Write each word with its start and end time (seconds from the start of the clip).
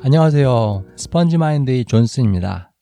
안녕하세요. 0.00 0.84
스펀지마인드의 0.96 1.84
존슨입니다. 1.84 2.72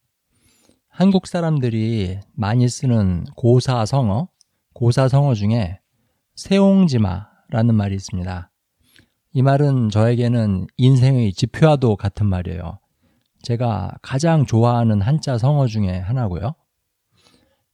한국 0.86 1.26
사람들이 1.26 2.20
많이 2.34 2.68
쓰는 2.68 3.24
고사성어, 3.36 4.28
고사성어 4.74 5.32
중에 5.32 5.80
세옹지마라는 6.34 7.74
말이 7.74 7.94
있습니다. 7.94 8.50
이 9.32 9.42
말은 9.42 9.88
저에게는 9.88 10.66
인생의 10.76 11.32
지표와도 11.32 11.96
같은 11.96 12.26
말이에요. 12.26 12.80
제가 13.40 13.94
가장 14.02 14.44
좋아하는 14.44 15.00
한자 15.00 15.38
성어 15.38 15.68
중에 15.68 15.98
하나고요. 15.98 16.54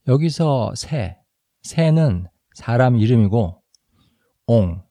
여기서 0.06 0.72
새, 0.76 1.18
새는 1.62 2.28
사람 2.54 2.96
이름이고 2.96 3.60
옹, 4.46 4.82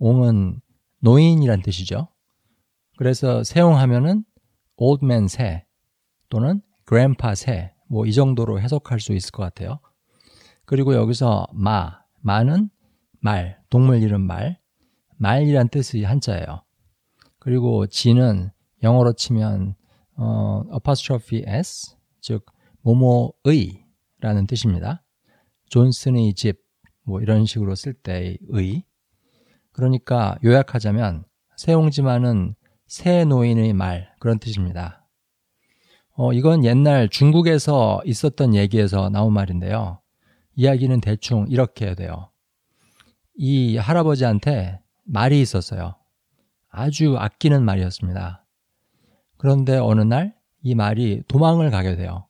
옹은 0.00 0.60
노인이란 0.98 1.62
뜻이죠. 1.62 2.08
그래서 3.02 3.42
세용하면은 3.42 4.22
old 4.76 5.04
man 5.04 5.26
새 5.26 5.66
또는 6.28 6.62
grandpa 6.86 7.32
새 7.32 7.72
뭐 7.90 8.06
이 8.06 8.12
정도로 8.12 8.60
해석할 8.60 9.00
수 9.00 9.12
있을 9.12 9.32
것 9.32 9.42
같아요. 9.42 9.80
그리고 10.66 10.94
여기서 10.94 11.48
마, 11.52 11.98
마는 12.20 12.70
말, 13.18 13.60
동물 13.70 14.04
이름 14.04 14.20
말, 14.20 14.60
말이란 15.16 15.70
뜻의 15.70 16.04
한자예요. 16.04 16.62
그리고 17.40 17.88
지는 17.88 18.52
영어로 18.84 19.14
치면 19.14 19.74
어, 20.16 20.62
apostrophe 20.72 21.42
s 21.44 21.96
즉 22.20 22.46
모모의라는 22.82 24.46
뜻입니다. 24.46 25.02
존슨의 25.70 26.34
집, 26.34 26.60
뭐 27.02 27.20
이런 27.20 27.46
식으로 27.46 27.74
쓸 27.74 27.94
때의 27.94 28.38
의. 28.50 28.84
그러니까 29.72 30.38
요약하자면 30.44 31.24
세옹지마는 31.56 32.54
새 32.92 33.24
노인의 33.24 33.72
말 33.72 34.12
그런 34.18 34.38
뜻입니다. 34.38 35.08
어, 36.14 36.32
이건 36.32 36.64
옛날 36.64 37.08
중국에서 37.08 38.02
있었던 38.04 38.54
얘기에서 38.54 39.08
나온 39.08 39.32
말인데요. 39.32 40.00
이야기는 40.54 41.00
대충 41.00 41.46
이렇게 41.48 41.94
돼요. 41.94 42.30
이 43.34 43.78
할아버지한테 43.78 44.80
말이 45.04 45.40
있었어요. 45.40 45.94
아주 46.68 47.16
아끼는 47.18 47.64
말이었습니다. 47.64 48.44
그런데 49.38 49.78
어느 49.78 50.02
날 50.02 50.42
이 50.62 50.74
말이 50.74 51.22
도망을 51.26 51.70
가게 51.70 51.96
돼요. 51.96 52.26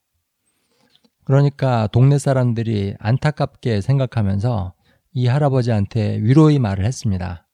그러니까 1.25 1.87
동네 1.89 2.19
사람들이 2.19 2.97
안타깝게 2.99 3.81
생각하면서 3.81 4.75
이 5.13 5.27
할아버지한테 5.27 6.19
위로의 6.23 6.59
말을 6.59 6.85
했습니다. 6.85 7.47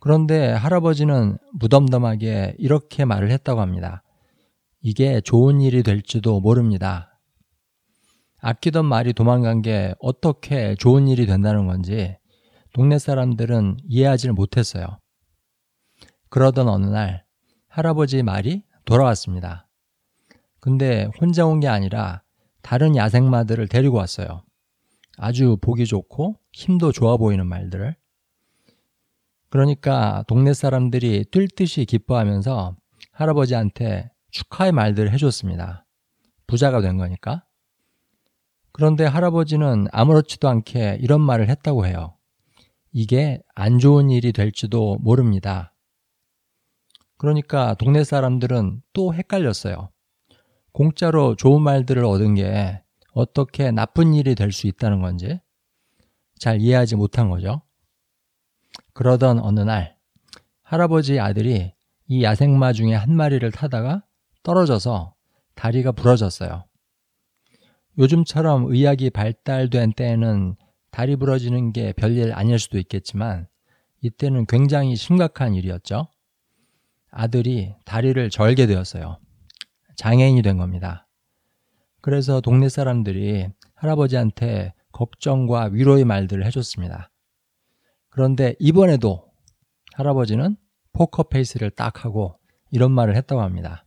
그런데 0.00 0.50
할아버지는 0.52 1.36
무덤덤하게 1.52 2.56
이렇게 2.58 3.04
말을 3.04 3.30
했다고 3.30 3.60
합니다. 3.60 4.02
이게 4.80 5.20
좋은 5.20 5.60
일이 5.60 5.82
될지도 5.82 6.40
모릅니다. 6.40 7.20
아끼던 8.38 8.86
말이 8.86 9.12
도망간 9.12 9.60
게 9.60 9.94
어떻게 10.00 10.74
좋은 10.76 11.06
일이 11.08 11.26
된다는 11.26 11.66
건지 11.66 12.16
동네 12.72 12.98
사람들은 12.98 13.78
이해하지를 13.86 14.32
못했어요. 14.32 14.98
그러던 16.30 16.68
어느 16.68 16.86
날 16.86 17.24
할아버지 17.68 18.22
말이 18.22 18.64
돌아왔습니다. 18.86 19.68
근데 20.60 21.08
혼자 21.20 21.46
온 21.46 21.60
게 21.60 21.68
아니라 21.68 22.22
다른 22.62 22.96
야생마들을 22.96 23.68
데리고 23.68 23.96
왔어요. 23.98 24.44
아주 25.18 25.58
보기 25.60 25.84
좋고 25.86 26.36
힘도 26.52 26.92
좋아 26.92 27.16
보이는 27.16 27.46
말들을. 27.46 27.96
그러니까 29.50 30.24
동네 30.28 30.54
사람들이 30.54 31.24
뛸 31.30 31.48
듯이 31.48 31.84
기뻐하면서 31.84 32.76
할아버지한테 33.12 34.10
축하의 34.30 34.72
말들을 34.72 35.12
해줬습니다. 35.12 35.86
부자가 36.46 36.80
된 36.80 36.96
거니까. 36.96 37.44
그런데 38.72 39.04
할아버지는 39.04 39.88
아무렇지도 39.92 40.48
않게 40.48 40.98
이런 41.00 41.20
말을 41.20 41.48
했다고 41.48 41.86
해요. 41.86 42.16
이게 42.92 43.40
안 43.54 43.78
좋은 43.78 44.10
일이 44.10 44.32
될지도 44.32 44.98
모릅니다. 45.00 45.74
그러니까 47.18 47.74
동네 47.74 48.04
사람들은 48.04 48.82
또 48.92 49.12
헷갈렸어요. 49.14 49.90
공짜로 50.72 51.34
좋은 51.36 51.60
말들을 51.62 52.04
얻은 52.04 52.36
게 52.36 52.82
어떻게 53.12 53.70
나쁜 53.72 54.14
일이 54.14 54.34
될 54.36 54.52
수 54.52 54.68
있다는 54.68 55.02
건지 55.02 55.40
잘 56.38 56.60
이해하지 56.60 56.96
못한 56.96 57.28
거죠. 57.28 57.62
그러던 58.92 59.38
어느 59.40 59.60
날 59.60 59.96
할아버지 60.62 61.18
아들이 61.18 61.72
이 62.06 62.22
야생마 62.22 62.72
중에 62.72 62.94
한 62.94 63.14
마리를 63.14 63.50
타다가 63.52 64.04
떨어져서 64.42 65.14
다리가 65.54 65.92
부러졌어요. 65.92 66.64
요즘처럼 67.98 68.66
의학이 68.72 69.10
발달된 69.10 69.92
때에는 69.92 70.56
다리 70.90 71.16
부러지는 71.16 71.72
게 71.72 71.92
별일 71.92 72.32
아닐 72.32 72.58
수도 72.58 72.78
있겠지만 72.78 73.46
이때는 74.00 74.46
굉장히 74.46 74.96
심각한 74.96 75.54
일이었죠. 75.54 76.08
아들이 77.10 77.74
다리를 77.84 78.30
절게 78.30 78.66
되었어요. 78.66 79.18
장애인이 79.96 80.42
된 80.42 80.56
겁니다. 80.56 81.06
그래서 82.00 82.40
동네 82.40 82.68
사람들이 82.68 83.48
할아버지한테 83.74 84.72
걱정과 84.92 85.70
위로의 85.72 86.04
말들을 86.04 86.44
해줬습니다. 86.46 87.10
그런데 88.10 88.54
이번에도 88.58 89.30
할아버지는 89.94 90.56
포커페이스를 90.92 91.70
딱 91.70 92.04
하고 92.04 92.38
이런 92.70 92.92
말을 92.92 93.16
했다고 93.16 93.40
합니다. 93.40 93.86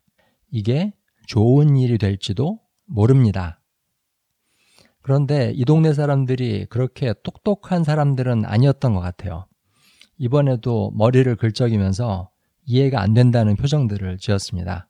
이게 0.50 0.94
좋은 1.28 1.76
일이 1.78 1.98
될지도 1.98 2.60
모릅니다. 2.86 3.62
그런데 5.02 5.52
이 5.56 5.66
동네 5.66 5.94
사람들이 5.94 6.66
그렇게 6.68 7.14
똑똑한 7.24 7.84
사람들은 7.84 8.46
아니었던 8.46 8.94
것 8.94 9.02
같아요. 9.02 9.46
이번에도 10.18 10.92
머리를 10.96 11.36
긁적이면서 11.36 12.30
이해가 12.66 13.02
안 13.02 13.14
된다는 13.14 13.56
표정들을 13.56 14.18
지었습니다. 14.20 14.88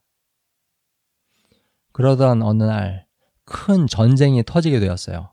그러던 1.92 2.44
어느 2.44 2.64
날 2.64 3.08
큰 3.46 3.88
전쟁이 3.88 4.44
터지게 4.44 4.80
되었어요. 4.80 5.32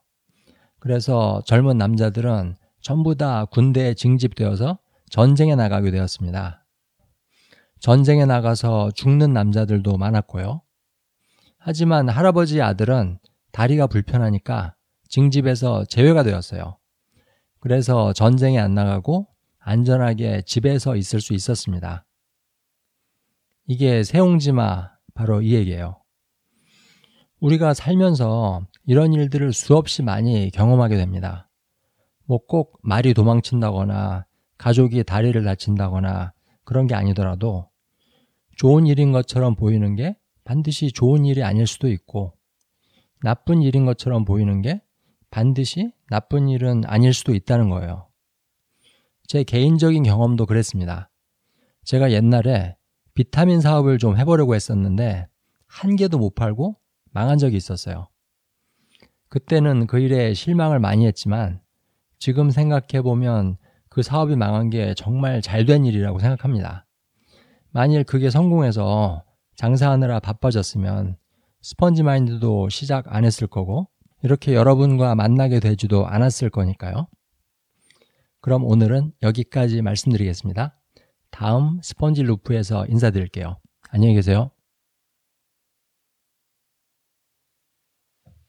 그래서 0.78 1.42
젊은 1.46 1.78
남자들은 1.78 2.56
전부 2.80 3.14
다 3.14 3.44
군대에 3.44 3.94
징집되어서 3.94 4.78
전쟁에 5.10 5.54
나가게 5.54 5.90
되었습니다. 5.90 6.64
전쟁에 7.80 8.26
나가서 8.26 8.90
죽는 8.92 9.32
남자들도 9.32 9.96
많았고요. 9.96 10.62
하지만 11.58 12.08
할아버지 12.08 12.62
아들은 12.62 13.18
다리가 13.52 13.86
불편하니까 13.86 14.74
징집에서 15.08 15.84
제외가 15.86 16.22
되었어요. 16.22 16.78
그래서 17.58 18.12
전쟁에 18.12 18.58
안 18.58 18.74
나가고 18.74 19.26
안전하게 19.58 20.42
집에서 20.46 20.96
있을 20.96 21.20
수 21.20 21.34
있었습니다. 21.34 22.06
이게 23.66 24.02
세옹지마 24.02 24.90
바로 25.14 25.42
이 25.42 25.54
얘기예요. 25.54 26.00
우리가 27.40 27.74
살면서 27.74 28.66
이런 28.86 29.12
일들을 29.12 29.52
수없이 29.52 30.02
많이 30.02 30.50
경험하게 30.50 30.96
됩니다. 30.96 31.49
뭐 32.30 32.38
꼭 32.46 32.78
말이 32.84 33.12
도망친다거나 33.12 34.24
가족이 34.56 35.02
다리를 35.02 35.42
다친다거나 35.42 36.32
그런 36.62 36.86
게 36.86 36.94
아니더라도 36.94 37.68
좋은 38.54 38.86
일인 38.86 39.10
것처럼 39.10 39.56
보이는 39.56 39.96
게 39.96 40.16
반드시 40.44 40.92
좋은 40.92 41.24
일이 41.24 41.42
아닐 41.42 41.66
수도 41.66 41.88
있고 41.88 42.34
나쁜 43.24 43.62
일인 43.62 43.84
것처럼 43.84 44.24
보이는 44.24 44.62
게 44.62 44.80
반드시 45.30 45.92
나쁜 46.08 46.48
일은 46.48 46.82
아닐 46.86 47.12
수도 47.12 47.34
있다는 47.34 47.68
거예요. 47.68 48.08
제 49.26 49.42
개인적인 49.42 50.04
경험도 50.04 50.46
그랬습니다. 50.46 51.10
제가 51.82 52.12
옛날에 52.12 52.76
비타민 53.14 53.60
사업을 53.60 53.98
좀 53.98 54.16
해보려고 54.16 54.54
했었는데 54.54 55.26
한 55.66 55.96
개도 55.96 56.18
못 56.18 56.36
팔고 56.36 56.76
망한 57.10 57.38
적이 57.38 57.56
있었어요. 57.56 58.08
그때는 59.28 59.88
그 59.88 59.98
일에 59.98 60.32
실망을 60.32 60.78
많이 60.78 61.06
했지만 61.06 61.60
지금 62.20 62.50
생각해 62.50 63.02
보면 63.02 63.56
그 63.88 64.02
사업이 64.02 64.36
망한 64.36 64.70
게 64.70 64.94
정말 64.94 65.42
잘 65.42 65.64
된 65.64 65.84
일이라고 65.84 66.18
생각합니다. 66.20 66.86
만일 67.70 68.04
그게 68.04 68.30
성공해서 68.30 69.24
장사하느라 69.56 70.20
바빠졌으면 70.20 71.16
스펀지 71.62 72.02
마인드도 72.02 72.68
시작 72.68 73.14
안 73.14 73.24
했을 73.24 73.46
거고 73.46 73.88
이렇게 74.22 74.54
여러분과 74.54 75.14
만나게 75.14 75.60
되지도 75.60 76.06
않았을 76.06 76.50
거니까요. 76.50 77.08
그럼 78.42 78.64
오늘은 78.64 79.12
여기까지 79.22 79.82
말씀드리겠습니다. 79.82 80.78
다음 81.30 81.80
스펀지 81.82 82.22
루프에서 82.22 82.86
인사드릴게요. 82.86 83.58
안녕히 83.90 84.14
계세요. 84.14 84.50